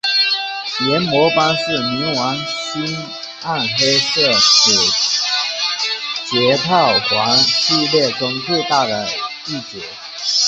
[0.87, 2.83] 炎魔斑是冥王星
[3.43, 4.75] 暗黑色指
[6.25, 9.07] 节套环系列中最大的
[9.45, 9.79] 一节。